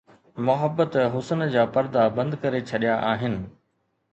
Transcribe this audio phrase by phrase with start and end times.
[0.47, 3.41] محبت حسن جا پردا بند ڪري ڇڏيا آهن